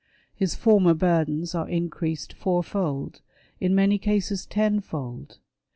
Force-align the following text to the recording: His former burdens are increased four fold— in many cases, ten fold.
His 0.33 0.55
former 0.55 0.95
burdens 0.95 1.53
are 1.53 1.69
increased 1.69 2.33
four 2.33 2.63
fold— 2.63 3.21
in 3.61 3.75
many 3.75 3.99
cases, 3.99 4.47
ten 4.47 4.79
fold. 4.79 5.37